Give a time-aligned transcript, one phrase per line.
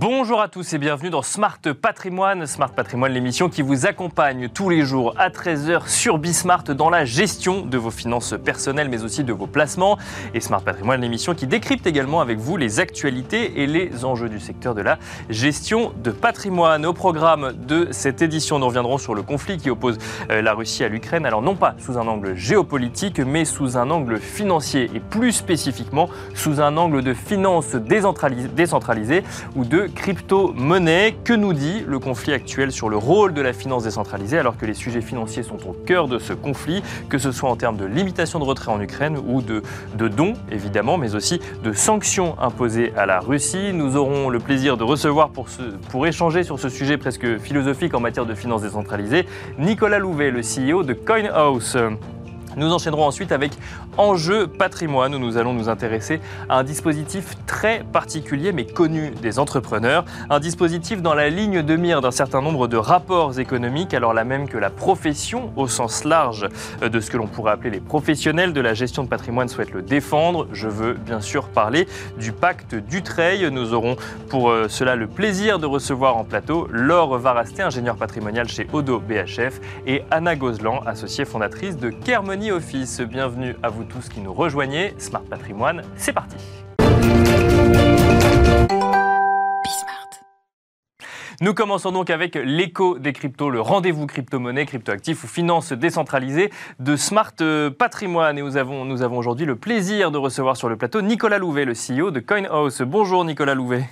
[0.00, 2.46] Bonjour à tous et bienvenue dans Smart Patrimoine.
[2.46, 7.04] Smart Patrimoine, l'émission qui vous accompagne tous les jours à 13h sur Bismart dans la
[7.04, 9.98] gestion de vos finances personnelles mais aussi de vos placements.
[10.34, 14.38] Et Smart Patrimoine, l'émission qui décrypte également avec vous les actualités et les enjeux du
[14.38, 16.86] secteur de la gestion de patrimoine.
[16.86, 19.98] Au programme de cette édition, nous reviendrons sur le conflit qui oppose
[20.30, 21.26] euh, la Russie à l'Ukraine.
[21.26, 26.08] Alors non pas sous un angle géopolitique mais sous un angle financier et plus spécifiquement
[26.34, 29.24] sous un angle de finances décentralisées
[29.56, 31.16] ou de crypto-monnaie.
[31.24, 34.66] Que nous dit le conflit actuel sur le rôle de la finance décentralisée alors que
[34.66, 37.84] les sujets financiers sont au cœur de ce conflit, que ce soit en termes de
[37.84, 39.62] limitation de retrait en Ukraine ou de,
[40.08, 43.72] dons évidemment, mais aussi de sanctions imposées à la Russie.
[43.72, 45.46] Nous aurons le plaisir de recevoir pour,
[45.90, 49.26] pour échanger sur ce sujet presque philosophique en matière de finance décentralisée
[49.58, 51.76] Nicolas Louvet, le CEO de CoinHouse.
[52.58, 53.52] Nous enchaînerons ensuite avec
[53.96, 59.38] Enjeu patrimoine où nous allons nous intéresser à un dispositif très particulier mais connu des
[59.38, 64.12] entrepreneurs, un dispositif dans la ligne de mire d'un certain nombre de rapports économiques alors
[64.12, 66.48] là même que la profession au sens large
[66.82, 69.82] de ce que l'on pourrait appeler les professionnels de la gestion de patrimoine souhaitent le
[69.82, 70.48] défendre.
[70.52, 71.86] Je veux bien sûr parler
[72.18, 73.48] du pacte d'Utreil.
[73.50, 73.96] Nous aurons
[74.28, 79.00] pour euh, cela le plaisir de recevoir en plateau Laure Varasté, ingénieure patrimoniale chez Odo
[79.00, 81.90] BHF et Anna Gozlan, associée fondatrice de
[82.50, 83.00] Office.
[83.00, 84.94] Bienvenue à vous tous qui nous rejoignez.
[84.98, 86.36] Smart Patrimoine, c'est parti.
[91.40, 96.96] Nous commençons donc avec l'écho des cryptos, le rendez-vous crypto-monnaie, crypto-actifs ou finances décentralisées de
[96.96, 97.34] Smart
[97.78, 98.38] Patrimoine.
[98.38, 101.64] Et nous avons, nous avons aujourd'hui le plaisir de recevoir sur le plateau Nicolas Louvet,
[101.64, 102.82] le CEO de CoinHouse.
[102.82, 103.88] Bonjour Nicolas Louvet.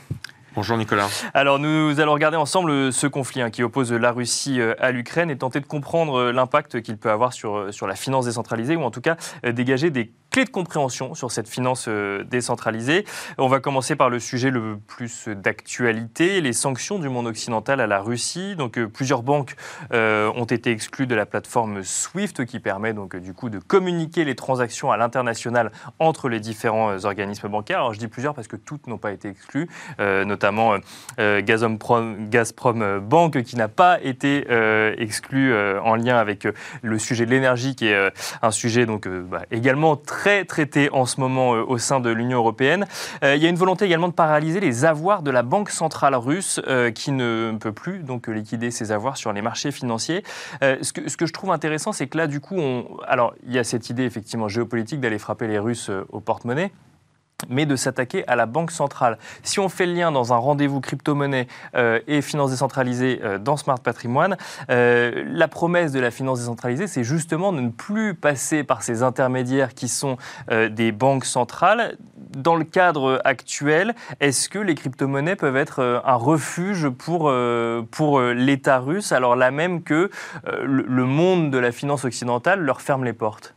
[0.56, 1.10] Bonjour Nicolas.
[1.34, 5.30] Alors nous allons regarder ensemble ce conflit hein, qui oppose la Russie euh, à l'Ukraine
[5.30, 8.74] et tenter de comprendre euh, l'impact qu'il peut avoir sur, euh, sur la finance décentralisée
[8.74, 13.06] ou en tout cas dégager des clés de compréhension sur cette finance euh, décentralisée.
[13.38, 17.86] On va commencer par le sujet le plus d'actualité, les sanctions du monde occidental à
[17.86, 18.54] la Russie.
[18.54, 19.56] Donc euh, plusieurs banques
[19.92, 24.24] euh, ont été exclues de la plateforme SWIFT qui permet donc du coup de communiquer
[24.24, 27.78] les transactions à l'international entre les différents organismes bancaires.
[27.78, 29.68] Alors je dis plusieurs parce que toutes n'ont pas été exclues,
[29.98, 30.45] notamment
[31.18, 34.46] Gazprom, Gazprom Bank qui n'a pas été
[34.98, 36.46] exclue en lien avec
[36.82, 38.12] le sujet de l'énergie qui est
[38.42, 42.38] un sujet donc bah, également très traité en ce moment euh, au sein de l'Union
[42.38, 42.86] européenne.
[43.22, 46.14] Euh, il y a une volonté également de paralyser les avoirs de la Banque centrale
[46.14, 50.22] russe euh, qui ne peut plus donc liquider ses avoirs sur les marchés financiers.
[50.62, 52.86] ce, que, ce, que, je trouve intéressant, c'est que là, du coup, on...
[53.06, 56.72] alors il y a cette idée effectivement géopolitique d'aller frapper les Russes au porte-monnaie
[57.48, 59.18] mais de s'attaquer à la banque centrale.
[59.42, 63.56] Si on fait le lien dans un rendez-vous crypto-monnaie euh, et finance décentralisée euh, dans
[63.56, 64.36] Smart Patrimoine,
[64.70, 69.02] euh, la promesse de la finance décentralisée, c'est justement de ne plus passer par ces
[69.02, 70.16] intermédiaires qui sont
[70.70, 71.96] des banques centrales.
[72.36, 77.32] Dans le cadre actuel, est-ce que les crypto-monnaies peuvent être un refuge pour,
[77.90, 80.10] pour l'État russe, alors là même que
[80.44, 83.54] le monde de la finance occidentale leur ferme les portes?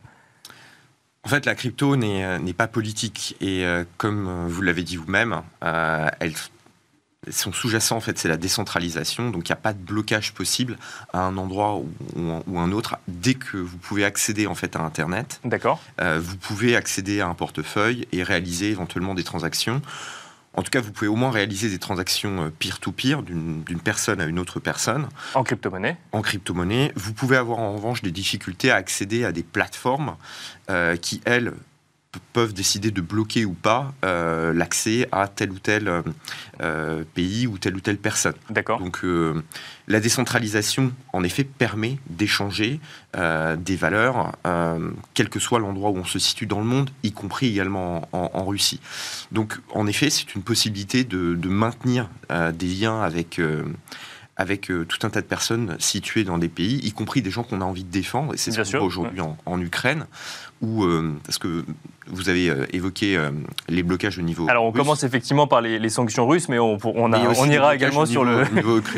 [1.22, 4.96] En fait, la crypto n'est euh, pas politique et euh, comme euh, vous l'avez dit
[4.96, 5.42] vous-même,
[7.30, 9.28] son sous-jacent, en fait, c'est la décentralisation.
[9.28, 10.78] Donc, il n'y a pas de blocage possible
[11.12, 11.86] à un endroit ou,
[12.16, 12.96] ou, un autre.
[13.08, 15.82] Dès que vous pouvez accéder, en fait, à Internet, D'accord.
[15.98, 19.82] vous pouvez accéder à un portefeuille et réaliser éventuellement des transactions.
[20.54, 24.24] En tout cas, vous pouvez au moins réaliser des transactions euh, peer-to-peer d'une personne à
[24.24, 25.08] une autre personne.
[25.34, 26.92] En crypto-monnaie En crypto-monnaie.
[26.96, 30.16] Vous pouvez avoir en revanche des difficultés à accéder à des plateformes
[30.68, 31.52] euh, qui, elles,
[32.32, 36.02] peuvent décider de bloquer ou pas euh, l'accès à tel ou tel euh,
[36.60, 38.34] euh, pays ou telle ou telle personne.
[38.50, 38.80] D'accord.
[38.80, 39.04] Donc
[39.86, 42.80] la décentralisation, en effet, permet d'échanger
[43.14, 44.32] des valeurs,
[45.14, 48.44] quel que soit l'endroit où on se situe dans le monde, y compris également en,
[48.44, 48.80] Russie.
[49.32, 52.08] Donc en effet, c'est une possibilité de, de maintenir
[52.54, 53.40] des liens avec
[54.36, 57.60] avec tout un tas de personnes situées dans des pays, y compris des gens qu'on
[57.60, 58.34] a envie de défendre.
[58.34, 60.06] Et c'est ce qu'on voit aujourd'hui en, en, Ukraine,
[60.62, 60.86] où,
[61.24, 61.64] parce que
[62.12, 63.30] vous avez euh, évoqué euh,
[63.68, 64.46] les blocages au niveau.
[64.48, 68.24] Alors on commence effectivement par les, sanctions russes, mais on, on, on ira également sur,
[68.24, 68.44] le,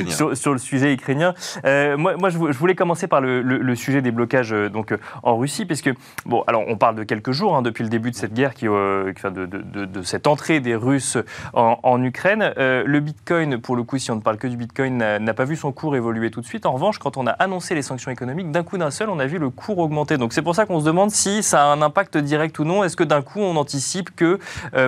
[0.34, 1.34] sur, le sujet ukrainien.
[1.64, 5.90] Euh, moi, moi, je voulais commencer par le, sujet des blocages donc, en Russie, puisque,
[6.26, 8.66] bon, alors on parle de quelques jours hein, depuis le début de cette guerre, qui,
[8.66, 11.16] de, de, de, cette entrée des Russes
[11.54, 12.52] en, en Ukraine.
[12.56, 15.56] le Bitcoin, pour le coup, si on ne parle que du Bitcoin, n'a pas vu
[15.56, 16.66] son cours évoluer tout de suite.
[16.66, 19.26] En revanche, quand on a annoncé les sanctions économiques, d'un coup d'un seul, on a
[19.26, 20.18] vu le cours augmenter.
[20.18, 22.84] Donc c'est pour ça qu'on se demande si ça a un impact direct ou non.
[22.84, 24.38] Est-ce que d'un coup on anticipe que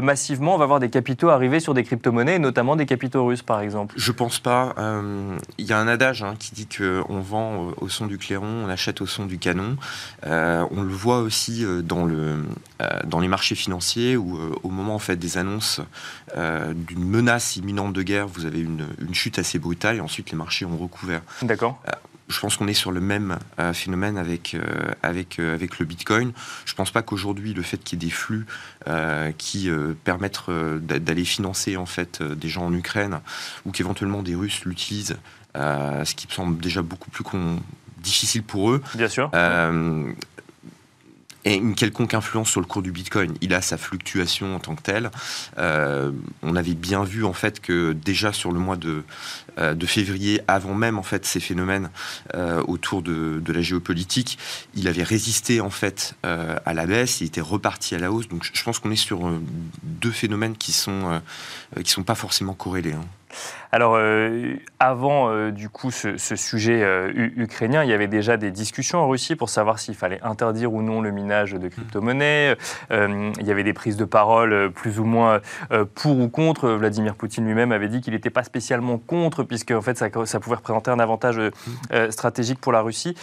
[0.00, 3.60] massivement on va avoir des capitaux arriver sur des crypto-monnaies, notamment des capitaux russes par
[3.60, 4.74] exemple Je pense pas.
[5.58, 8.68] Il y a un adage hein, qui dit qu'on vend au son du clairon, on
[8.68, 9.76] achète au son du canon.
[10.24, 12.44] on le voit aussi dans, le,
[13.04, 15.80] dans les marchés financiers où au moment en fait, des annonces
[16.36, 20.36] d'une menace imminente de guerre, vous avez une, une chute assez brutale et ensuite les
[20.36, 21.22] marchés ont recouvert.
[21.42, 21.80] D'accord
[22.28, 24.62] je pense qu'on est sur le même euh, phénomène avec, euh,
[25.02, 26.32] avec, euh, avec le Bitcoin.
[26.64, 28.46] Je ne pense pas qu'aujourd'hui, le fait qu'il y ait des flux
[29.38, 29.70] qui
[30.04, 33.20] permettent d'aller financer en fait, des gens en Ukraine
[33.64, 35.16] ou qu'éventuellement des Russes l'utilisent,
[35.54, 37.24] ce qui me semble déjà beaucoup plus
[37.98, 38.82] difficile pour eux.
[38.94, 39.30] Bien sûr
[41.44, 43.34] et une quelconque influence sur le cours du Bitcoin.
[43.40, 45.10] Il a sa fluctuation en tant que telle.
[45.58, 46.10] Euh,
[46.42, 49.04] on avait bien vu en fait que déjà sur le mois de,
[49.58, 51.90] euh, février, avant même en fait ces phénomènes
[52.34, 54.38] euh, autour de, de, la géopolitique,
[54.74, 58.28] il avait résisté en fait à la baisse, il était reparti à la hausse.
[58.28, 59.30] Donc je pense qu'on est sur
[59.82, 61.20] deux phénomènes qui sont
[61.82, 62.92] qui sont pas forcément corrélés.
[62.92, 63.04] Hein.
[63.74, 68.52] Alors, euh, avant euh, du coup ce, sujet euh, ukrainien, il y avait déjà des
[68.52, 72.54] discussions en Russie pour savoir s'il fallait interdire ou non le minage de crypto-monnaies.
[72.92, 75.40] il y avait des prises de parole plus ou moins
[75.96, 76.68] pour ou contre.
[76.68, 80.08] Vladimir Poutine lui-même avait dit qu'il n'était pas spécialement contre, puisque en fait ça,
[80.40, 81.40] pouvait représenter un avantage
[82.10, 83.16] stratégique pour la Russie.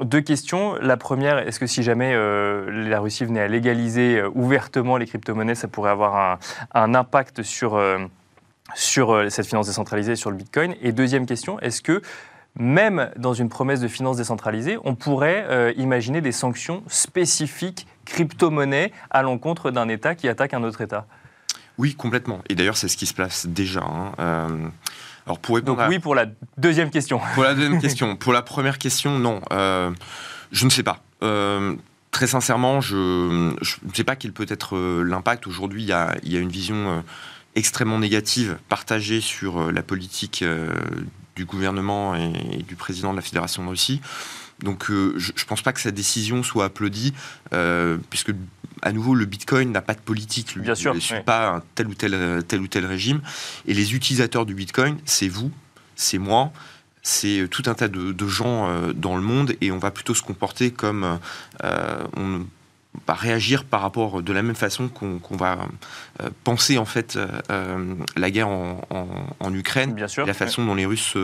[0.00, 0.76] deux questions.
[0.80, 5.68] La première, est-ce que si jamais la Russie venait à légaliser ouvertement les crypto-monnaies, ça
[5.68, 6.38] pourrait avoir
[6.72, 7.78] un impact sur
[8.74, 12.02] sur euh, cette finance décentralisée, sur le Bitcoin Et deuxième question, est-ce que
[12.56, 18.92] même dans une promesse de finance décentralisée, on pourrait euh, imaginer des sanctions spécifiques crypto-monnaies
[19.10, 21.06] à l'encontre d'un État qui attaque un autre État?
[21.78, 22.40] Oui, complètement.
[22.48, 23.80] Et d'ailleurs, c'est ce qui se passe déjà.
[23.80, 24.12] Hein.
[24.18, 24.68] Euh,
[25.26, 26.26] alors pour Donc oui pour la
[26.56, 27.20] deuxième question.
[27.34, 28.16] Pour la deuxième question.
[28.16, 29.40] Pour la première question, non.
[29.50, 31.00] je ne sais pas.
[32.10, 35.46] très sincèrement, je ne sais pas quel peut être l'impact.
[35.46, 37.04] Aujourd'hui, il y, y a, une vision
[37.54, 40.72] extrêmement négative partagée sur euh, la politique euh,
[41.36, 44.00] du gouvernement et, du président de la Fédération de Russie.
[44.60, 47.14] Donc euh, je ne pense pas que sa décision soit applaudie,
[48.10, 48.32] puisque
[48.82, 50.62] à nouveau le Bitcoin n'a pas de politique, lui.
[50.62, 53.22] Bien sûr, il ne suit pas un tel ou tel, tel ou tel régime.
[53.66, 55.50] Et les utilisateurs du Bitcoin, c'est vous,
[55.96, 56.52] c'est moi,
[57.02, 60.70] c'est tout un tas de, gens dans le monde, et on va plutôt se comporter
[60.70, 61.18] comme
[61.62, 62.44] on
[63.06, 65.58] va réagir par rapport de la même façon qu'on va
[66.20, 70.74] euh, penser en fait euh, euh, la guerre en, Ukraine, bien sûr, la façon dont
[70.74, 71.16] les Russes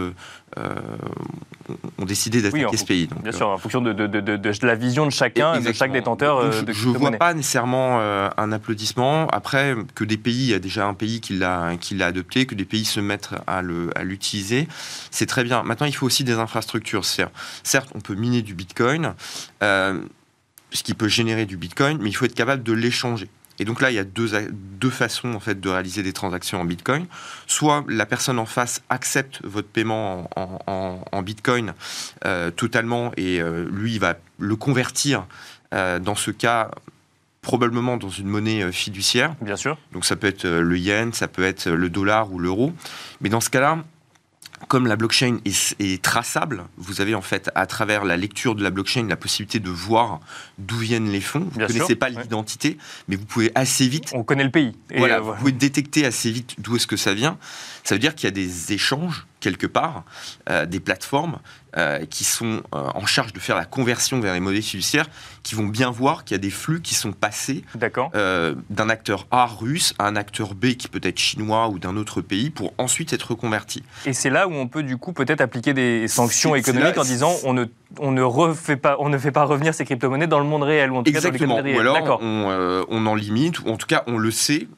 [1.98, 3.08] ont décidé d'attaquer ce pays.
[3.22, 6.52] bien sûr, en fonction de, la vision de chacun, de chaque détenteur.
[6.52, 9.28] je ne vois pas nécessairement un applaudissement.
[9.28, 12.64] Après, que des pays, il y a déjà un pays qui l'a adopté, que des
[12.64, 14.68] pays se mettent à l'utiliser,
[15.10, 15.62] c'est très bien.
[15.62, 17.04] Maintenant, il faut aussi des infrastructures.
[17.04, 19.14] Certes, on peut miner du Bitcoin
[20.76, 23.28] ce qui peut générer du Bitcoin, mais il faut être capable de l'échanger.
[23.58, 26.60] Et donc là, il y a deux, deux façons en fait de réaliser des transactions
[26.60, 27.06] en Bitcoin.
[27.46, 31.74] Soit la personne en face accepte votre paiement en, Bitcoin
[32.24, 35.26] euh, totalement et euh, lui, il va le convertir
[35.74, 36.70] euh, dans ce cas
[37.40, 39.34] probablement dans une monnaie fiduciaire.
[39.40, 39.78] Bien sûr.
[39.92, 42.72] Donc ça peut être le yen, ça peut être le dollar ou l'euro.
[43.20, 43.78] Mais dans ce cas-là,
[44.68, 48.70] comme la blockchain est, traçable, vous avez en fait à travers la lecture de la
[48.70, 50.20] blockchain la possibilité de voir
[50.58, 51.46] d'où viennent les fonds.
[51.52, 54.10] Vous ne connaissez pas l'identité, mais vous pouvez assez vite.
[54.14, 54.76] On connaît le pays.
[54.96, 57.38] voilà, euh, vous pouvez détecter assez vite d'où est-ce que ça vient.
[57.84, 60.04] Ça veut dire qu'il y a des échanges quelque part,
[60.48, 61.38] euh, des plateformes
[61.76, 65.08] euh, qui sont euh, en charge de faire la conversion vers les modèles fiduciaires,
[65.42, 69.46] qui vont bien voir qu'il y a des flux qui sont passés d'un acteur A
[69.46, 73.12] russe à un acteur B qui peut être chinois ou d'un autre pays pour ensuite
[73.12, 73.82] être reconverti.
[74.06, 77.32] Et c'est là où on peut du coup peut-être appliquer des sanctions économiques en disant
[77.44, 77.66] on ne
[77.98, 80.90] on ne refait pas, on ne fait pas revenir ces crypto-monnaies dans le monde réel
[80.90, 81.56] ou en tout Exactement.
[81.56, 84.68] cas dans Ou alors on, on, en limite ou en tout cas on le sait.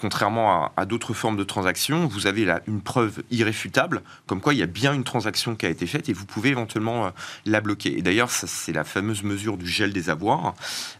[0.00, 4.54] contrairement à, à d'autres formes de transactions, vous avez là une preuve irréfutable comme quoi
[4.54, 7.10] il y a bien une transaction qui a été faite et vous pouvez éventuellement euh,
[7.46, 7.98] la bloquer.
[7.98, 10.54] Et d'ailleurs, c'est la fameuse mesure du gel des avoirs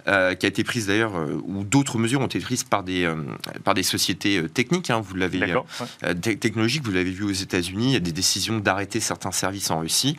[0.07, 3.11] euh, qui a été prise d'ailleurs, euh, ou d'autres mesures ont été prises par des,
[3.65, 5.55] par des sociétés techniques, hein, vous l'avez
[6.21, 9.81] technologiques, vous l'avez vu aux États-Unis, il y a des décisions d'arrêter certains services en
[9.81, 10.17] Russie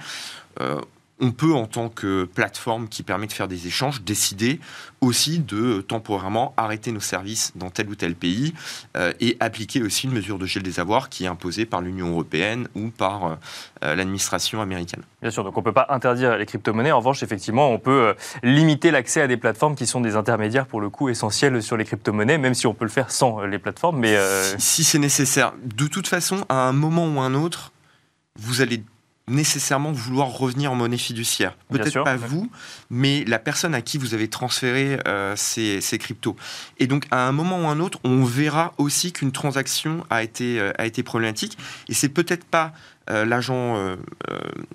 [1.22, 4.60] on peut, en tant que plateforme qui permet de faire des échanges, décider
[5.00, 8.53] aussi de euh, temporairement arrêter nos services dans tel ou tel pays
[8.98, 12.10] euh, et appliquer aussi une mesure de gel des avoirs qui est imposée par l'Union
[12.10, 15.03] européenne ou par euh, l'administration américaine.
[15.22, 16.91] Bien sûr, donc on ne peut pas interdire les crypto-monnaies.
[16.91, 20.81] En revanche, effectivement, on peut limiter l'accès à des plateformes qui sont des intermédiaires pour
[20.81, 24.00] le coup essentiels sur les crypto-monnaies, même si on peut le faire sans les plateformes.
[24.00, 24.17] Mais
[24.57, 27.72] si c'est nécessaire, de toute façon, à un moment ou un autre,
[28.38, 28.84] vous allez
[29.27, 31.58] nécessairement vouloir revenir en monnaie fiduciaire.
[31.70, 32.50] Peut-être pas vous,
[32.89, 36.36] mais la personne à qui vous avez transféré euh, ces, cryptos.
[36.77, 40.60] Et donc, à un moment ou un autre, on verra aussi qu'une transaction a été,
[40.60, 41.58] euh, a été problématique.
[41.89, 42.74] Et c'est peut-être pas
[43.10, 43.96] euh, l'agent,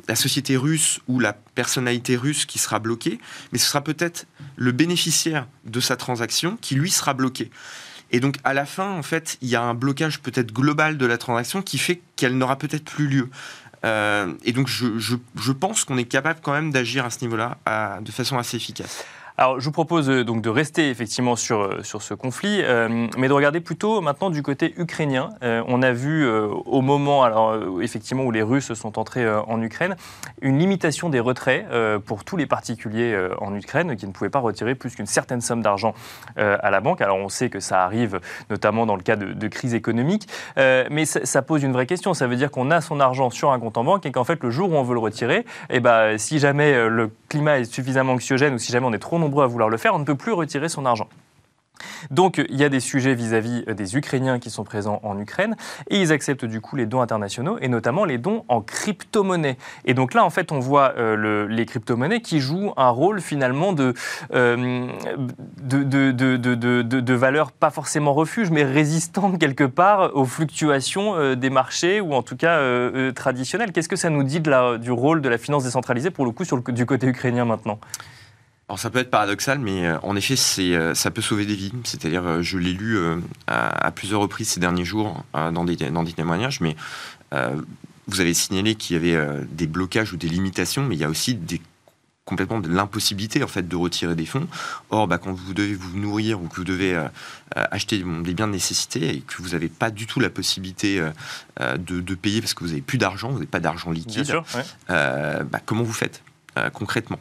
[0.08, 3.20] la société russe ou la personnalité russe qui sera bloquée,
[3.52, 4.26] mais ce sera peut-être
[4.56, 7.50] le bénéficiaire de sa transaction qui, lui, sera bloqué.
[8.12, 11.06] Et donc, à la fin, en fait, il y a un blocage peut-être global de
[11.06, 13.30] la transaction qui fait qu'elle n'aura peut-être plus lieu.
[13.84, 17.22] Euh, et donc, je, je, je pense qu'on est capable quand même d'agir à ce
[17.22, 17.58] niveau-là
[18.00, 19.04] de façon assez efficace.
[19.40, 23.06] Alors, je vous propose euh, donc de rester effectivement sur, euh, sur ce conflit, euh,
[23.16, 25.30] mais de regarder plutôt maintenant du côté ukrainien.
[25.40, 29.96] on a vu au moment, alors effectivement, où les Russes sont entrés en Ukraine,
[30.42, 31.66] une limitation des retraits
[32.04, 35.62] pour tous les particuliers en Ukraine qui ne pouvaient pas retirer plus qu'une certaine somme
[35.62, 35.94] d'argent
[36.36, 37.00] à la banque.
[37.00, 38.20] Alors, on sait que ça arrive
[38.50, 42.12] notamment dans le cas de, crise économique, mais ça, pose une vraie question.
[42.14, 44.42] Ça veut dire qu'on a son argent sur un compte en banque et qu'en fait,
[44.42, 48.12] le jour où on veut le retirer, eh ben, si jamais le climat est suffisamment
[48.12, 50.16] anxiogène ou si jamais on est trop nombreux à vouloir le faire, on ne peut
[50.16, 51.08] plus retirer son argent.
[52.10, 55.56] Donc il y a des sujets vis-à-vis euh, des Ukrainiens qui sont présents en Ukraine
[55.88, 59.56] et ils acceptent du coup les dons internationaux et notamment les dons en crypto-monnaie.
[59.84, 63.72] Et donc là en fait on voit euh, les crypto-monnaies qui jouent un rôle finalement
[63.72, 63.94] de,
[64.34, 64.86] euh,
[65.62, 72.00] de, de, de, valeur pas forcément refuge mais résistant quelque part aux fluctuations des marchés
[72.00, 72.60] ou en tout cas
[73.12, 73.72] traditionnels.
[73.72, 76.44] Qu'est-ce que ça nous dit de du rôle de la finance décentralisée pour le coup
[76.72, 77.78] du côté ukrainien maintenant?
[78.70, 81.56] Alors ça peut être paradoxal, mais euh, en effet, c'est, euh, ça peut sauver des
[81.56, 81.72] vies.
[81.82, 83.00] C'est-à-dire, euh, je l'ai lu
[83.48, 86.76] à, plusieurs reprises ces derniers jours dans, des, dans des témoignages, mais
[88.06, 91.08] vous avez signalé qu'il y avait des blocages ou des limitations, mais il y a
[91.08, 91.60] aussi des
[92.24, 94.46] complètement de l'impossibilité en fait de retirer des fonds.
[94.90, 96.96] Or, bah, quand vous devez vous nourrir ou que vous devez
[97.56, 101.02] acheter des biens de nécessité et que vous n'avez pas du tout la possibilité
[101.58, 104.32] de, payer parce que vous n'avez plus d'argent, vous n'avez pas d'argent liquide,
[104.88, 106.22] bah, comment vous faites?
[106.72, 107.18] Concrètement.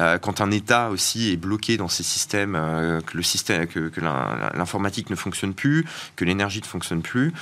[0.00, 3.90] Euh, quand un État aussi est bloqué dans ses systèmes, euh, que le système, que,
[4.54, 5.84] l'informatique ne fonctionne plus,
[6.16, 7.32] que l'énergie ne fonctionne plus,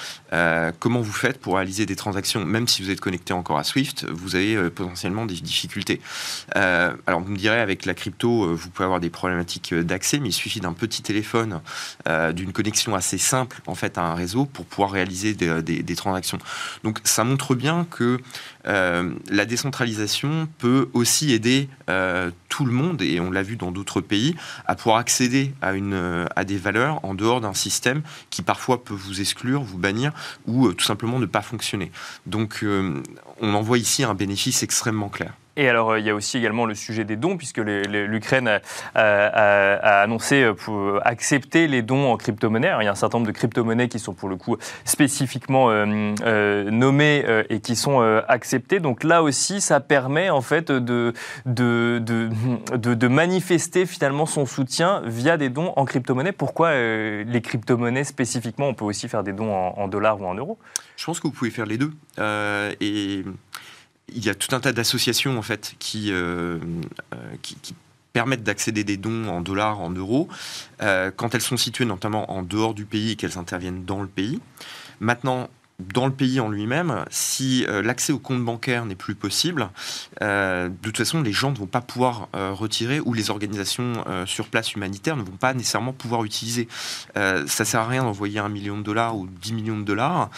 [0.79, 2.45] comment vous faites pour réaliser des transactions?
[2.45, 6.01] Même si vous êtes connecté encore à Swift, vous avez potentiellement des difficultés.
[6.55, 10.33] alors vous me direz, avec la crypto, vous pouvez avoir des problématiques d'accès, mais il
[10.33, 11.61] suffit d'un petit téléphone,
[12.35, 16.39] d'une connexion assez simple en fait à un réseau pour pouvoir réaliser des, des transactions.
[16.85, 18.21] Donc ça montre bien que
[18.65, 24.01] la décentralisation peut aussi aider euh, tout le monde, et on l'a vu dans d'autres
[24.01, 24.35] pays,
[24.67, 28.95] à pouvoir accéder à, euh, à des valeurs en dehors d'un système qui parfois peut
[28.95, 30.13] vous exclure, vous bannir,
[30.47, 31.91] ou euh, tout simplement ne pas fonctionner.
[32.27, 32.65] Donc
[33.41, 35.33] on en voit ici un bénéfice extrêmement clair.
[35.57, 38.61] Et alors, euh, il y a aussi également le sujet des dons, puisque l'Ukraine
[38.95, 42.73] a, annoncé euh, pour accepter les dons en crypto-monnaie.
[42.81, 46.71] Il y a un certain nombre de crypto-monnaies qui sont pour le coup spécifiquement euh,
[46.71, 48.81] nommées et qui sont acceptées.
[48.81, 51.13] Donc là aussi, ça permet en fait de,
[51.47, 56.33] de, de, manifester finalement son soutien via des dons en crypto-monnaie.
[56.33, 60.35] Pourquoi les crypto-monnaies spécifiquement On peut aussi faire des dons en, en, dollars ou en
[60.35, 60.59] euros?
[60.97, 61.93] Je pense que vous pouvez faire les deux.
[62.81, 63.25] et
[64.15, 66.59] il y a tout un tas d'associations en fait qui, euh,
[67.15, 67.57] euh, qui,
[68.13, 70.29] permettent d'accéder des dons en dollars, en euros,
[70.83, 74.09] euh, quand elles sont situées notamment en dehors du pays et qu'elles interviennent dans le
[74.09, 74.41] pays.
[74.99, 75.49] Maintenant,
[75.93, 79.71] dans le pays en lui-même, si euh, l'accès au compte bancaire n'est plus possible,
[80.23, 84.05] euh, de toute façon, les gens ne vont pas pouvoir euh, retirer ou les organisations
[84.27, 86.69] sur place humanitaires ne vont pas nécessairement pouvoir utiliser.
[87.15, 90.31] ça sert à rien d'envoyer un million de dollars ou 10 millions de dollars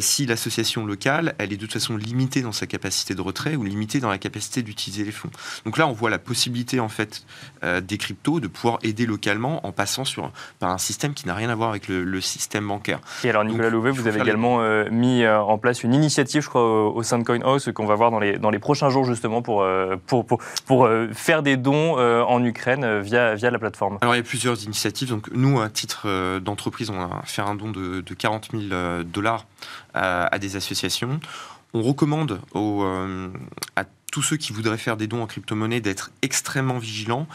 [0.00, 3.64] si l'association locale, elle est de toute façon limitée dans sa capacité de retrait ou
[3.64, 5.30] limitée dans la capacité d'utiliser les fonds.
[5.64, 7.24] Donc là, on voit la possibilité en fait
[7.62, 11.50] des cryptos de pouvoir aider localement en passant sur, par un système qui n'a rien
[11.50, 13.00] à voir avec le, système bancaire.
[13.24, 16.48] Et alors, Nicolas Louvet, vous avez également euh, mis euh, en place une initiative, je
[16.48, 19.62] crois, au, Sandcoin House, qu'on va voir dans les, dans les prochains jours, justement, pour,
[19.62, 23.98] euh, pour, pour, faire des dons en Ukraine via, via la plateforme.
[24.00, 25.08] Alors, il y a plusieurs initiatives.
[25.08, 29.46] Donc, nous, à titre d'entreprise, on va faire un don de, de 40 000 dollars
[29.94, 31.20] à, des associations.
[31.74, 32.84] On recommande aux,
[33.76, 37.26] à tous ceux qui voudraient faire des dons en crypto-monnaie d'être extrêmement vigilants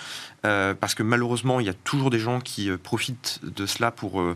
[0.45, 3.91] euh, parce que malheureusement, il y a toujours des gens qui euh, profitent de cela
[3.91, 4.35] pour euh,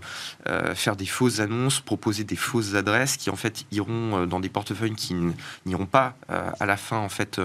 [0.74, 4.96] faire des fausses annonces, proposer des fausses adresses qui en fait iront dans des portefeuilles
[4.96, 5.16] qui
[5.66, 7.40] n'iront pas à la fin en fait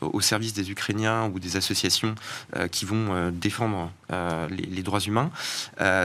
[0.00, 2.14] au service des Ukrainiens ou des associations
[2.70, 3.90] qui vont défendre
[4.50, 5.30] les, les, droits humains.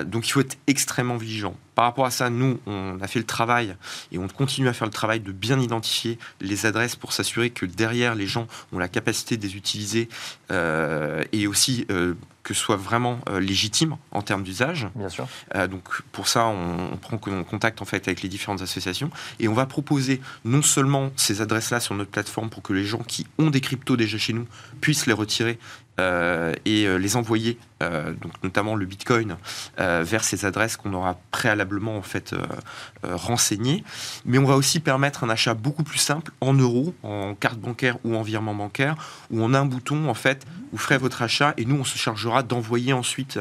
[0.06, 1.56] donc il faut être extrêmement vigilant.
[1.76, 3.76] Par rapport à ça, nous, on a fait le travail
[4.12, 7.66] et on continue à faire le travail de bien identifier les adresses pour s'assurer que
[7.66, 10.10] derrière, les gens ont la capacité de les utiliser
[10.50, 11.86] et aussi
[12.44, 14.88] que ce soit vraiment légitime en termes d'usage.
[14.96, 15.28] Bien sûr.
[15.70, 19.66] donc pour ça, on, prend contact en fait avec les différentes associations et on va
[19.66, 23.62] proposer non seulement ces adresses-là sur notre plateforme pour que les gens qui ont des
[23.62, 24.48] cryptos déjà chez nous
[24.80, 25.91] puissent les retirer euh,
[26.66, 29.38] et euh, les envoyer, euh, donc notamment le Bitcoin,
[29.78, 32.36] vers ces adresses qu'on aura préalablement en fait
[33.04, 33.84] renseignées.
[34.26, 37.98] Mais on va aussi permettre un achat beaucoup plus simple en euros, en carte bancaire
[38.04, 38.96] ou en virement bancaire,
[39.32, 41.98] où on a un bouton en fait, vous ferez votre achat et nous on se
[41.98, 43.40] chargera d'envoyer ensuite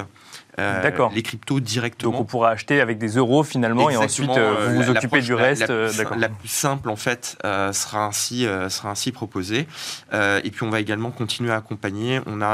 [0.59, 2.13] euh, les cryptos directement.
[2.13, 5.33] Donc on pourra acheter avec des euros finalement et ensuite euh, vous vous occupez du
[5.33, 5.69] reste.
[5.69, 9.67] La, euh, la, plus simple en fait sera ainsi sera ainsi proposée.
[10.13, 12.21] et puis on va également continuer à accompagner.
[12.27, 12.49] On a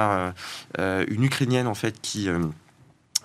[0.78, 2.28] une Ukrainienne en fait qui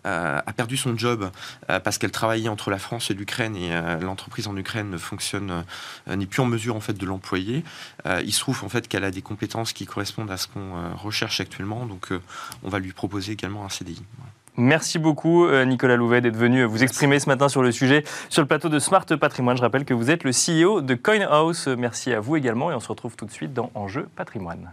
[0.03, 1.29] a perdu son job
[1.67, 3.69] parce qu'elle travaillait entre la France et l'Ukraine et
[4.01, 5.63] l'entreprise en Ukraine ne fonctionne,
[6.07, 7.63] n'est plus en mesure en fait de l'employer.
[8.05, 11.39] il se trouve en fait qu'elle a des compétences qui correspondent à ce qu'on recherche
[11.39, 12.09] actuellement, donc
[12.63, 14.01] on va lui proposer également un CDI.
[14.57, 18.41] Merci beaucoup euh, Nicolas Louvet d'être venu vous exprimer ce matin sur le sujet sur
[18.41, 19.55] le plateau de Smart Patrimoine.
[19.55, 21.67] Je rappelle que vous êtes le CEO de CoinHouse.
[21.77, 24.71] Merci à vous également et on se retrouve tout de suite dans Enjeu Patrimoine.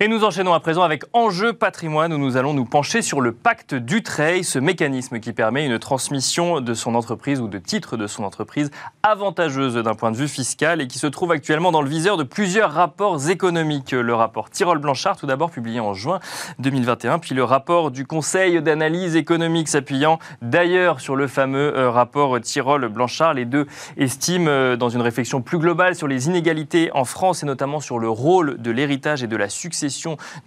[0.00, 3.32] Et nous enchaînons à présent avec Enjeu patrimoine où nous allons nous pencher sur le
[3.32, 8.06] pacte d'Utreil, ce mécanisme qui permet une transmission de son entreprise ou de titre de
[8.06, 8.70] son entreprise
[9.02, 12.22] avantageuse d'un point de vue fiscal et qui se trouve actuellement dans le viseur de
[12.22, 13.90] plusieurs rapports économiques.
[13.90, 16.20] Le rapport Tirol-Blanchard, tout d'abord publié en juin
[16.60, 22.40] 2021, puis le rapport du Conseil d'analyse économique s'appuyant d'ailleurs sur le fameux euh, rapport
[22.40, 23.34] Tirol-Blanchard.
[23.34, 27.46] Les deux estiment, euh, dans une réflexion plus globale sur les inégalités en France et
[27.46, 29.87] notamment sur le rôle de l'héritage et de la succession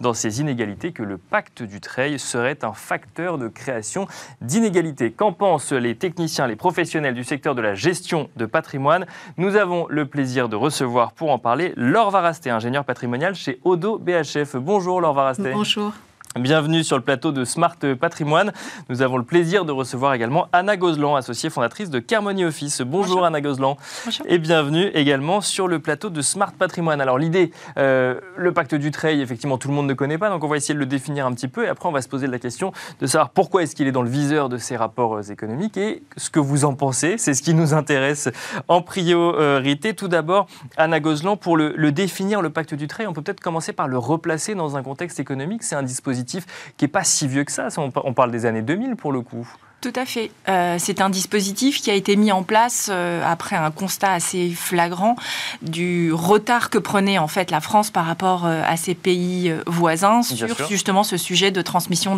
[0.00, 4.06] dans ces inégalités que le pacte du Treil serait un facteur de création
[4.40, 5.10] d'inégalités.
[5.10, 9.06] Qu'en pensent les techniciens, les professionnels du secteur de la gestion de patrimoine?
[9.36, 13.98] Nous avons le plaisir de recevoir pour en parler Laure Varasté, ingénieur patrimonial chez Odo
[13.98, 14.56] BHF.
[14.56, 15.52] Bonjour Laure Varasté.
[15.52, 15.92] Bonjour.
[16.40, 18.52] Bienvenue sur le plateau de Smart Patrimoine.
[18.88, 22.80] Nous avons le plaisir de recevoir également Anna Gozlan, associée fondatrice de Carmony Office.
[22.80, 23.76] Bonjour, Anna Gozlan.
[24.06, 24.24] Bonjour.
[24.26, 27.02] Et bienvenue également sur le plateau de Smart Patrimoine.
[27.02, 30.42] Alors l'idée, euh, le pacte du Treil, effectivement, tout le monde ne connaît pas, donc
[30.42, 32.26] on va essayer de le définir un petit peu et après on va se poser
[32.28, 35.22] la question de savoir pourquoi est-ce qu'il est dans le viseur de ces rapports euh,
[35.30, 37.18] économiques et ce que vous en pensez.
[37.18, 38.30] C'est ce qui nous intéresse
[38.68, 39.92] en priorité.
[39.92, 40.46] Tout d'abord,
[40.78, 43.86] Anna Gozlan, pour le, le définir, le pacte du Treil, on peut peut-être commencer par
[43.86, 45.62] le replacer dans un contexte économique.
[45.62, 47.68] C'est un dispositif qui n'est pas si vieux que ça.
[47.76, 49.48] On parle des années 2000 pour le coup.
[49.82, 50.30] Tout à fait.
[50.48, 54.50] Euh, c'est un dispositif qui a été mis en place euh, après un constat assez
[54.50, 55.16] flagrant
[55.60, 60.22] du retard que prenait en fait la France par rapport euh, à ses pays voisins
[60.22, 62.16] sur justement ce sujet de transmission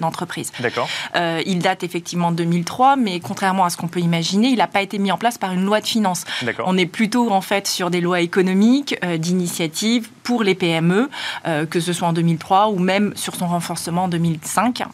[0.00, 0.50] d'entreprises.
[0.56, 0.88] De, D'accord.
[1.44, 4.80] il date effectivement de 2003, mais contrairement à ce qu'on peut imaginer, il n'a pas
[4.80, 6.24] été mis en place par une loi de finances.
[6.64, 11.10] On est plutôt en fait sur des lois économiques, d'initiative pour les PME,
[11.68, 14.84] que ce soit en 2003 ou même sur son renforcement en 2005.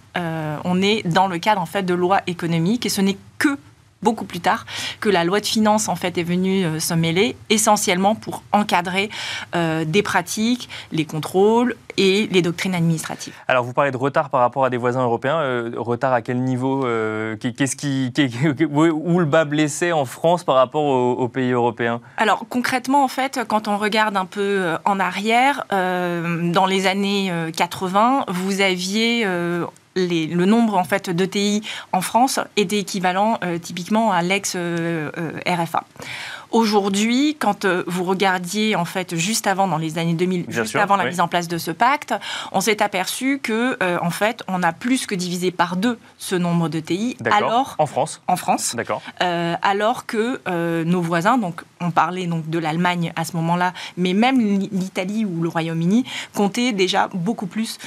[0.64, 3.56] on est dans le cadre en fait de loi économique et ce n'est que
[4.02, 4.64] beaucoup plus tard
[5.00, 9.10] que la loi de finances en fait est venue euh, se mêler essentiellement pour encadrer
[9.54, 13.34] euh, des pratiques, les contrôles et les doctrines administratives.
[13.46, 16.40] Alors vous parlez de retard par rapport à des voisins européens, euh, retard à quel
[16.40, 16.86] niveau
[17.40, 18.12] Qu'est-ce qui,
[18.70, 23.40] où le bas blessé en France par rapport aux, pays européens Alors concrètement en fait,
[23.46, 29.26] quand on regarde un peu en arrière, dans les années 80, vous aviez
[29.96, 34.58] le nombre en fait d'ETI en France était équivalent euh, typiquement à l'ex-RFA.
[34.58, 36.04] Euh, euh,
[36.52, 41.04] Aujourd'hui, quand vous regardiez en fait juste avant, dans les années 2000, juste avant la
[41.04, 42.12] mise en place de ce pacte,
[42.50, 46.68] on s'est aperçu que en fait, on a plus que divisé par deux ce nombre
[46.68, 47.16] de TI.
[47.30, 48.20] Alors en France.
[48.26, 48.74] En France.
[48.74, 49.00] D'accord.
[49.20, 50.40] alors que
[50.82, 55.44] nos voisins, donc on parlait donc de l'Allemagne à ce moment-là, mais même l'Italie ou
[55.44, 57.78] le Royaume-Uni comptaient déjà beaucoup plus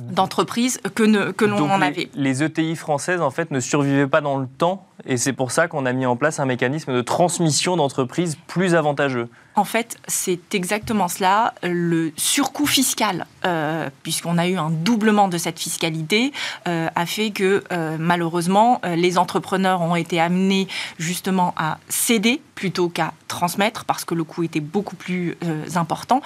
[0.00, 2.08] d'entreprises que, que l'on en avait.
[2.14, 5.68] Les ETI françaises, en fait, ne survivaient pas dans le temps, et c'est pour ça
[5.68, 9.28] qu'on a mis en place un mécanisme de transmission d'entreprises plus avantageux.
[9.58, 11.52] En fait, c'est exactement cela.
[11.64, 16.32] Le surcoût fiscal, euh, puisqu'on a eu un doublement de cette fiscalité,
[16.68, 20.68] euh, a fait que euh, malheureusement, les entrepreneurs ont été amenés
[21.00, 25.36] justement à céder plutôt qu'à transmettre, parce que le coût était beaucoup plus
[25.76, 26.22] important.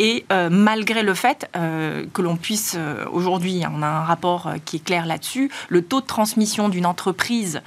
[0.00, 2.76] Et malgré le fait que l'on puisse,
[3.12, 7.60] aujourd'hui, on a un rapport qui est clair là-dessus, le taux de transmission d'une entreprise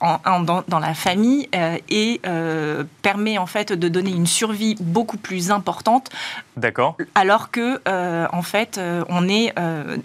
[0.00, 1.48] en, dans, dans, la famille
[1.88, 2.20] et
[3.02, 6.10] permet en fait de donner une survie beaucoup plus importante.
[6.56, 6.96] D'accord.
[7.14, 7.80] Alors que,
[8.32, 9.54] en fait, on est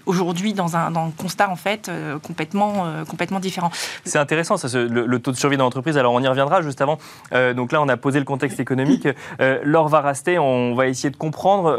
[0.05, 1.91] aujourd'hui dans un, dans un, constat en fait
[2.23, 3.71] complètement, complètement différent.
[4.05, 5.97] C'est intéressant, ça, le, taux de survie dans l'entreprise.
[5.97, 6.97] Alors, on y reviendra juste avant.
[7.31, 9.07] donc là, on a posé le contexte économique.
[9.63, 11.77] Laure va rester, on va essayer de comprendre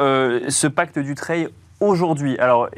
[0.49, 1.49] ce pacte du trail
[1.81, 2.39] aujourd'hui.
[2.39, 2.69] Alors,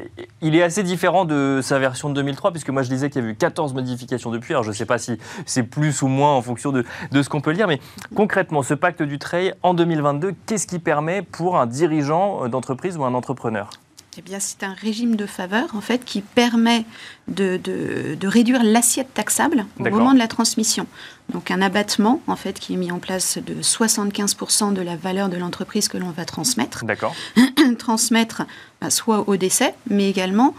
[0.41, 3.25] il est assez différent de sa version de 2003, puisque moi je disais qu'il y
[3.25, 4.53] a eu 14 modifications depuis.
[4.53, 7.41] Alors, je ne sais pas si c'est plus ou moins en fonction de, ce qu'on
[7.41, 7.79] peut lire, mais
[8.15, 13.03] concrètement, ce pacte du trail en 2022, qu'est-ce qui permet pour un dirigeant d'entreprise ou
[13.03, 13.69] un entrepreneur?
[14.17, 16.85] Eh bien, c'est un régime de faveur en fait qui permet
[17.29, 20.85] de, de, réduire l'assiette taxable au moment de la transmission.
[21.31, 25.29] Donc un abattement en fait qui est mis en place de 75% de la valeur
[25.29, 26.83] de l'entreprise que l'on va transmettre.
[26.83, 27.15] D'accord.
[27.79, 28.43] transmettre
[28.81, 30.55] bah, soit au décès, mais également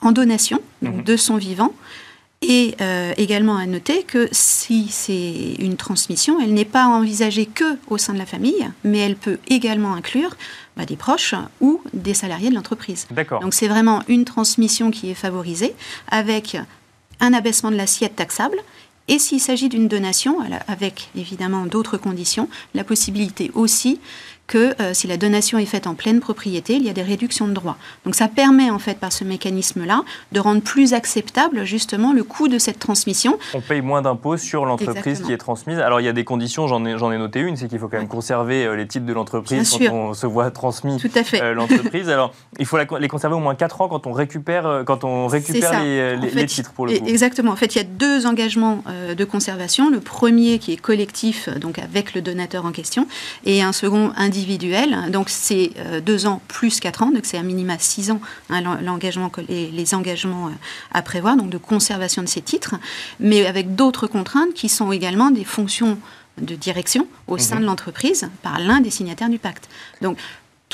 [0.00, 1.02] en donation mhm.
[1.02, 1.72] de son vivant.
[2.46, 7.78] Et euh, également à noter que si c'est une transmission, elle n'est pas envisagée que
[7.88, 10.36] au sein de la famille, mais elle peut également inclure
[10.76, 13.06] bah, des proches ou des salariés de l'entreprise.
[13.40, 15.74] Donc c'est vraiment une transmission qui est favorisée
[16.08, 16.58] avec
[17.20, 18.58] un abaissement de l'assiette taxable
[19.06, 24.00] et s'il s'agit d'une donation, avec évidemment d'autres conditions, la possibilité aussi
[24.46, 27.48] que euh, si la donation est faite en pleine propriété, il y a des réductions
[27.48, 27.76] de droits.
[28.04, 30.02] Donc ça permet en fait par ce mécanisme-là
[30.32, 33.38] de rendre plus acceptable justement le coût de cette transmission.
[33.54, 35.78] On paye moins d'impôts sur l'entreprise qui est transmise.
[35.78, 37.98] Alors il y a des conditions, j'en ai, ai noté une, c'est qu'il faut quand
[37.98, 41.02] même conserver euh, les titres de l'entreprise quand on se voit transmis
[41.34, 42.08] euh, l'entreprise.
[42.10, 45.82] Alors il faut les conserver au moins 4 ans quand on récupère, quand on récupère
[45.82, 47.06] les, titres pour le coup.
[47.06, 47.52] Exactement.
[47.52, 48.82] En fait, il y a deux engagements
[49.16, 49.90] de conservation.
[49.90, 53.06] Le premier qui est collectif, donc avec le donateur en question,
[53.44, 54.33] et un second individuel
[55.10, 58.20] Donc c'est euh, deux ans plus quatre ans, donc c'est un minima six ans
[58.50, 60.50] hein, l'engagement, les, les engagements euh,
[60.92, 62.74] à prévoir, donc de conservation de ces titres,
[63.20, 65.98] mais avec d'autres contraintes qui sont également des fonctions
[66.40, 67.62] de direction au sein mhm.
[67.62, 69.68] de l'entreprise par l'un des signataires du pacte.
[70.02, 70.18] Donc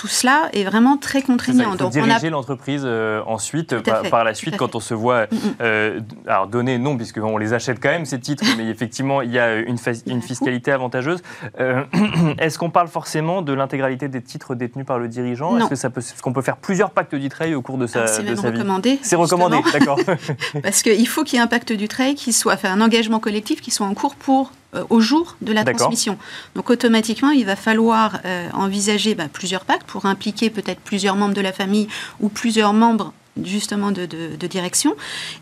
[0.01, 1.75] tout cela est vraiment très contraignant.
[1.75, 5.55] il faut diriger l'entreprise euh, ensuite, par, la suite, quand on se voit, mm, mm.
[5.61, 9.39] euh, alors donner non, puisqu'on les achète quand même ces titres, mais effectivement il y
[9.39, 11.21] a une, une fiscalité avantageuse.
[11.61, 11.85] Euh,
[12.39, 15.59] est-ce qu'on parle forcément de l'intégralité des titres détenus par le dirigeant?
[15.59, 18.07] Est-ce que ça peut, qu'on peut faire plusieurs pactes du trail au cours de sa,
[18.07, 18.99] C'est recommandé.
[19.03, 20.01] C'est recommandé, d'accord.
[20.63, 23.21] Parce qu'il faut qu'il y ait un pacte du trail qui soit fait un engagement
[23.21, 24.51] collectif qui soit en cours pour
[24.89, 26.17] au jour de la transmission.
[26.55, 31.35] Donc automatiquement, il va falloir euh, envisager bah, plusieurs pactes pour impliquer peut-être plusieurs membres
[31.35, 31.89] de la famille
[32.21, 33.13] ou plusieurs membres
[33.43, 34.07] justement de,
[34.47, 34.95] direction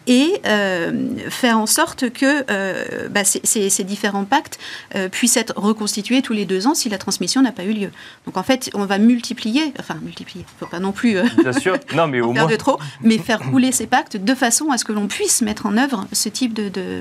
[0.06, 4.58] et euh, faire en sorte que euh, bah, ces, différents pactes
[4.94, 7.90] euh, puissent être reconstitués tous les deux ans si la transmission n'a pas eu lieu.
[8.26, 11.52] Donc en fait, on va multiplier, enfin multiplier, il ne faut pas non plus Bien
[11.52, 11.76] sûr.
[11.94, 12.52] Non, mais au faire moins...
[12.52, 15.64] de trop, mais faire rouler ces pactes de façon à ce que l'on puisse mettre
[15.64, 17.00] en œuvre ce type de, de,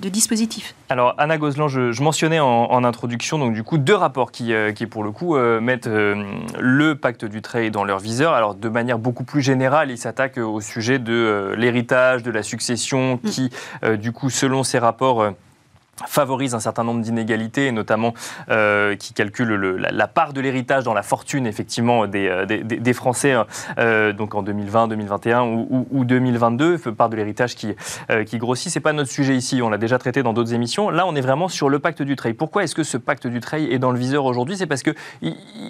[0.00, 0.74] de, dispositif.
[0.88, 5.02] Alors Anna Gozlan, je, mentionnais en, introduction donc du coup deux rapports qui, qui pour
[5.02, 9.42] le coup mettent le pacte du trade dans leur viseur, alors de manière beaucoup plus
[9.48, 13.84] général, il s'attaque au sujet de euh, l'héritage, de la succession, qui, mm.
[13.84, 15.30] euh, du coup, selon ces rapports, euh,
[16.06, 18.14] favorise un certain nombre d'inégalités, notamment
[18.50, 23.34] euh, qui calcule la, part de l'héritage dans la fortune effectivement des, euh, Français,
[23.78, 27.74] euh, donc en 2020, 2021 ou, ou, 2022, part de l'héritage qui,
[28.26, 28.72] qui grossit.
[28.72, 30.90] C'est pas notre sujet ici, on l'a déjà traité dans d'autres émissions.
[30.90, 32.32] Là, on est vraiment sur le pacte du trail.
[32.32, 34.56] Pourquoi est-ce que ce pacte du trail est dans le viseur aujourd'hui?
[34.56, 34.90] C'est parce que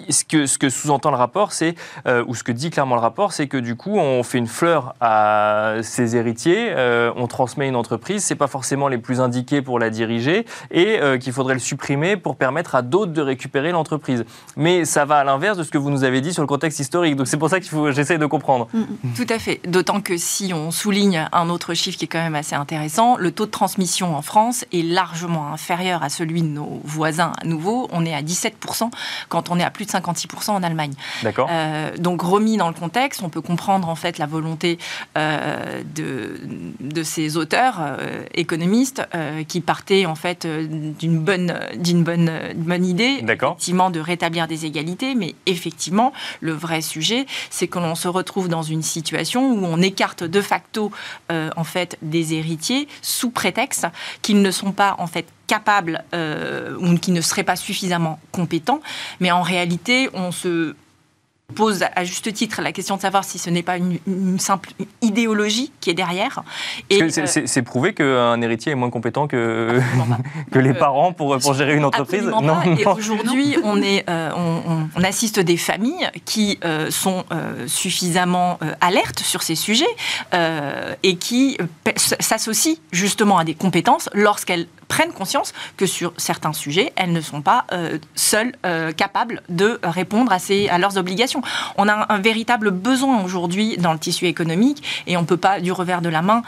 [0.09, 1.75] ce que, ce que sous-entend le rapport, c'est
[2.27, 4.95] ou ce que dit clairement le rapport, c'est que du coup, on fait une fleur
[5.01, 6.73] à ses héritiers,
[7.15, 10.18] on transmet une entreprise, c'est pas forcément les plus indiqués pour la diriger
[10.71, 14.25] et euh, qu'il faudrait le supprimer pour permettre à d'autres de récupérer l'entreprise.
[14.55, 16.79] Mais ça va à l'inverse de ce que vous nous avez dit sur le contexte
[16.79, 17.15] historique.
[17.15, 18.67] Donc c'est pour ça faut j'essaie de comprendre.
[18.73, 19.13] Mm, mm.
[19.15, 19.61] Tout à fait.
[19.67, 23.31] D'autant que si on souligne un autre chiffre qui est quand même assez intéressant, le
[23.31, 27.87] taux de transmission en France est largement inférieur à celui de nos voisins à nouveau.
[27.91, 28.89] On est à 17%
[29.29, 30.93] quand on est à plus de 56% en Allemagne.
[31.23, 31.49] D'accord.
[31.51, 34.79] Euh, donc remis dans le contexte, on peut comprendre en fait la volonté
[35.17, 36.39] euh, de,
[36.79, 37.79] de ces auteurs
[38.33, 39.01] économistes
[39.47, 44.65] qui partaient en fait euh, d'une bonne, d'une bonne, bonne idée, effectivement, de rétablir des
[44.65, 45.15] égalités.
[45.15, 49.81] Mais effectivement, le vrai sujet, c'est que l'on se retrouve dans une situation où on
[49.81, 50.91] écarte de facto
[51.31, 53.87] euh, en fait des héritiers sous prétexte
[54.21, 58.81] qu'ils ne sont pas en fait capables euh, ou qui ne seraient pas suffisamment compétents.
[59.19, 60.75] Mais en réalité, on se
[61.55, 64.69] pose à juste titre la question de savoir si ce n'est pas une, simple
[65.01, 66.43] idéologie qui est derrière.
[67.45, 69.79] C'est prouvé qu'un héritier est moins compétent que,
[70.51, 72.61] que les parents pour, pour gérer une entreprise Non.
[72.63, 74.31] Et aujourd'hui, on, est, euh,
[74.95, 79.85] on, assiste des familles qui euh, sont euh, suffisamment alertes sur ces sujets
[81.03, 81.57] et qui
[81.95, 87.41] s'associent justement à des compétences lorsqu'elles prennent conscience que sur certains sujets, elles ne sont
[87.41, 87.65] pas
[88.15, 88.53] seules
[88.97, 91.41] capables de répondre à, ces, à leurs obligations.
[91.77, 95.61] On a un, véritable besoin aujourd'hui dans le tissu économique et on ne peut pas,
[95.61, 96.41] du revers de la main,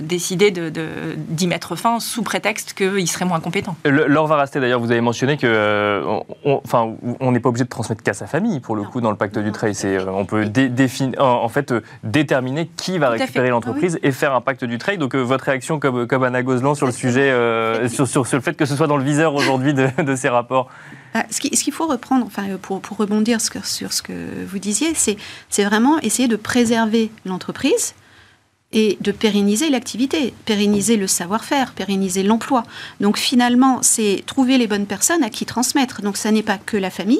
[0.00, 3.76] décider d'y de, mettre fin sous prétexte qu'ils seraient moins compétents.
[3.84, 6.02] Laure Varasté, d'ailleurs, vous avez mentionné que,
[6.44, 9.16] enfin, on n'est pas obligé de transmettre qu'à sa famille, pour le coup, dans le
[9.16, 9.74] pacte du trade.
[10.08, 14.78] on peut définir, en fait, déterminer qui va récupérer l'entreprise et faire un pacte du
[14.78, 14.98] trade.
[14.98, 17.30] Donc, votre réaction, comme, comme Anna Gozlan, sur le sujet,
[17.88, 20.68] sur, sur, le fait que ce soit dans le viseur aujourd'hui de, ces rapports
[21.14, 24.12] ah, ce qu'il faut reprendre, enfin, pour, pour rebondir sur ce que
[24.46, 27.94] vous disiez, c'est vraiment essayer de préserver l'entreprise
[28.72, 32.64] et de pérenniser l'activité, pérenniser le savoir-faire, pérenniser l'emploi.
[33.00, 36.02] Donc finalement, c'est trouver les bonnes personnes à qui transmettre.
[36.02, 37.18] Donc ça n'est pas que la famille,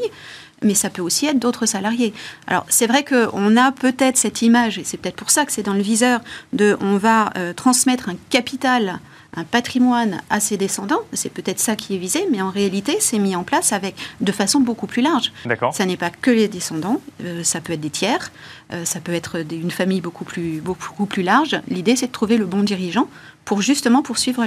[0.62, 2.12] mais ça peut aussi être d'autres salariés.
[2.46, 5.62] Alors c'est vrai qu'on a peut-être cette image, et c'est peut-être pour ça que c'est
[5.62, 6.20] dans le viseur,
[6.52, 9.00] de on va euh, transmettre un capital
[9.38, 13.18] un patrimoine à ses descendants, c'est peut-être ça qui est visé, mais en réalité, c'est
[13.18, 15.32] mis en place avec de façon beaucoup plus large.
[15.44, 15.72] D'accord.
[15.72, 18.32] Ça n'est pas que les descendants, euh, ça peut être des tiers,
[18.72, 21.60] euh, ça peut être une famille beaucoup plus, beaucoup plus large.
[21.68, 23.08] L'idée, c'est de trouver le bon dirigeant
[23.44, 24.44] pour justement poursuivre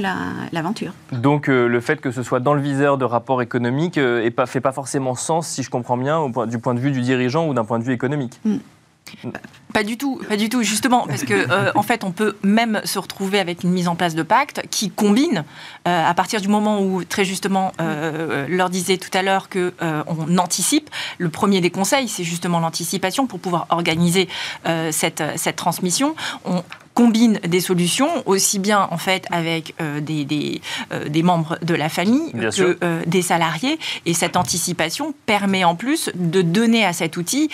[0.51, 0.91] l'aventure.
[1.12, 4.62] Donc euh, le fait que ce soit dans le viseur de rapports économiques ne fait
[4.62, 7.65] pas forcément sens, si je comprends bien, du point de vue du dirigeant ou d'un
[7.65, 8.39] point de vue économique.
[8.45, 8.58] Mm.
[9.74, 12.82] Pas du tout, pas du tout, justement, parce que euh, en fait, on peut même
[12.84, 15.45] se retrouver avec une mise en place de pacte qui combine,
[15.88, 19.74] euh, à partir du moment où, très justement, euh, leur disait tout à l'heure que
[19.82, 20.89] on anticipe.
[21.17, 24.28] Le premier des conseils, c'est justement l'anticipation pour pouvoir organiser
[24.91, 26.15] cette, cette transmission.
[26.45, 30.62] On combine des solutions aussi bien en fait avec des, des,
[31.10, 36.41] des, membres de la famille que des salariés et cette anticipation permet en plus de
[36.41, 37.50] donner à cet outil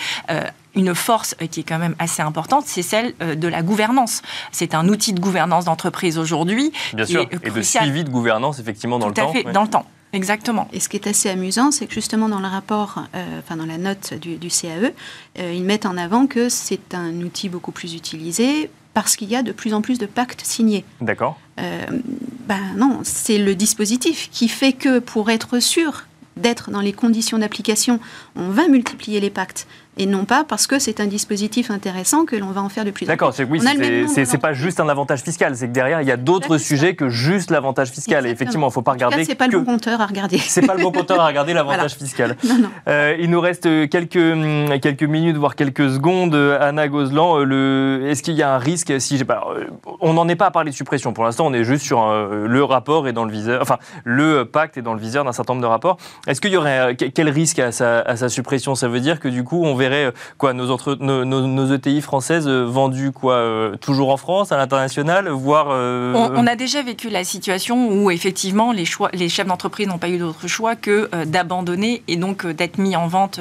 [0.78, 4.22] une force qui est quand même assez importante, c'est celle euh, de la gouvernance.
[4.52, 6.72] C'est un outil de gouvernance d'entreprise aujourd'hui.
[6.94, 9.32] Bien sûr, et de suivi de gouvernance, effectivement, dans le temps.
[9.32, 9.84] Fait, dans le temps.
[10.14, 10.68] Exactement.
[10.72, 13.66] Et ce qui est assez amusant, c'est que justement dans le rapport, euh, enfin dans
[13.66, 14.92] la note du, CAE,
[15.38, 19.36] euh, ils mettent en avant que c'est un outil beaucoup plus utilisé parce qu'il y
[19.36, 20.84] a de plus en plus de pactes signés.
[21.02, 21.38] D'accord.
[21.58, 26.04] ben non, c'est le dispositif qui fait que pour être sûr
[26.38, 28.00] d'être dans les conditions d'application,
[28.36, 32.36] on va multiplier les pactes et non pas parce que c'est un dispositif intéressant que
[32.36, 33.12] l'on va en faire de plus en plus.
[33.12, 33.60] D'accord, c'est oui,
[34.08, 37.08] c'est pas juste un avantage fiscal, c'est que derrière il y a d'autres sujets que
[37.08, 38.26] juste l'avantage fiscal.
[38.26, 39.24] Et effectivement, il ne faut pas regarder.
[39.24, 40.38] C'est pas le bon compteur à regarder.
[40.38, 42.36] C'est pas le bon compteur à regarder l'avantage fiscal.
[42.44, 42.68] Non, non.
[42.88, 46.34] Euh, il nous reste quelques hum, quelques minutes, voire quelques secondes.
[46.34, 48.08] Anna Gozlan, euh, le...
[48.08, 49.64] est-ce qu'il y a un risque si euh,
[50.00, 52.64] on n'en est pas à parler de suppression pour l'instant, on est juste sur le
[52.64, 55.62] rapport et dans le viseur, enfin le pacte est dans le viseur d'un certain nombre
[55.62, 55.98] de rapports.
[56.26, 58.74] Est-ce qu'il y aurait quel risque à sa, à sa suppression?
[58.74, 62.46] Ça veut dire que du coup on verrait euh, quoi, nos, entre, nos, ETI françaises
[62.46, 65.68] euh, vendues quoi, euh, toujours en France, à l'international, voire...
[65.68, 70.08] On, a déjà vécu la situation où effectivement les, choix, les chefs d'entreprise n'ont pas
[70.08, 73.38] eu d'autre choix que d'abandonner et donc d'être mis en vente.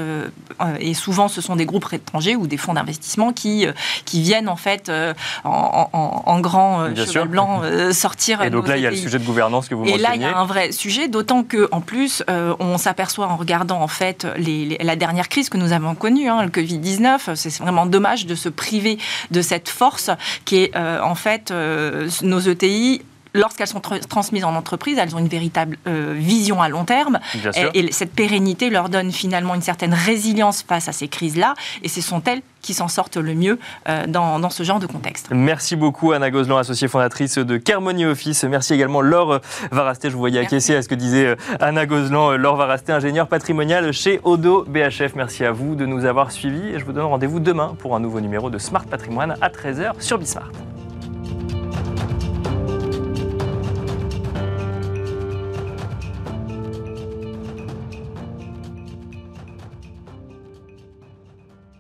[0.80, 3.65] et souvent ce sont des groupes étrangers ou des fonds d'investissement qui,
[4.04, 4.91] qui viennent en fait
[5.45, 7.62] en, en, grand cheval blanc
[7.93, 8.41] sortir.
[8.41, 10.00] Et donc là il y a le sujet de gouvernance que vous mentionnez.
[10.00, 13.38] Et là il y a un vrai sujet, d'autant que en plus on s'aperçoit en
[13.38, 17.36] regardant en fait les, la dernière crise que nous avons connue, hein, le Covid-19.
[17.36, 18.98] C'est vraiment dommage de se priver
[19.32, 20.10] de cette force
[20.46, 23.02] qui est euh, en fait euh, nos ETI
[23.38, 27.19] lorsqu'elles sont transmises en entreprise, elles ont une véritable euh, vision à long terme.
[27.73, 31.54] Et, cette pérennité leur donne finalement une certaine résilience face à ces crises-là.
[31.84, 34.88] Et ce sont elles qui s'en sortent le mieux euh, dans, dans, ce genre de
[34.88, 35.30] contexte.
[35.32, 38.43] Merci beaucoup Anna Gozlan, associée fondatrice de Kermoni Office.
[38.43, 39.39] Merci également Laure
[39.71, 42.36] Varasté, je vous voyais acquiescer à ce que disait euh, Anna Gozlan.
[42.36, 45.15] Laure Varasté, ingénieure patrimoniale chez Odo BHF.
[45.15, 46.69] Merci à vous de nous avoir suivis.
[46.69, 49.93] Et je vous donne rendez-vous demain pour un nouveau numéro de Smart Patrimoine à 13h
[50.02, 50.52] sur Bismart.